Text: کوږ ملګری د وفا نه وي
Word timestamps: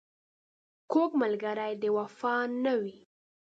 کوږ 0.91 1.11
ملګری 1.21 1.73
د 1.81 1.83
وفا 1.97 2.35
نه 2.63 2.73
وي 2.81 2.97